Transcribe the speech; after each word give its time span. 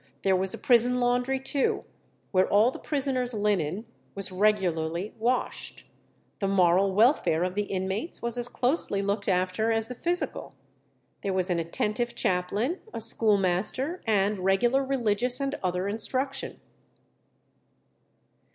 There 0.23 0.35
was 0.35 0.51
a 0.51 0.57
prison 0.57 0.99
laundry 0.99 1.39
too, 1.39 1.83
where 2.31 2.47
all 2.47 2.71
the 2.71 2.79
prisoners' 2.79 3.35
linen 3.35 3.85
was 4.15 4.31
regularly 4.31 5.13
washed. 5.19 5.85
The 6.39 6.47
moral 6.47 6.91
welfare 6.95 7.43
of 7.43 7.53
the 7.53 7.65
inmates 7.65 8.19
was 8.19 8.35
as 8.35 8.47
closely 8.47 9.03
looked 9.03 9.29
after 9.29 9.71
as 9.71 9.89
the 9.89 9.93
physical. 9.93 10.55
There 11.21 11.33
was 11.33 11.51
an 11.51 11.59
attentive 11.59 12.15
chaplain, 12.15 12.79
a 12.91 12.99
schoolmaster, 12.99 14.01
and 14.07 14.39
regular 14.39 14.83
religious 14.83 15.39
and 15.39 15.53
other 15.61 15.87
instruction. 15.87 16.59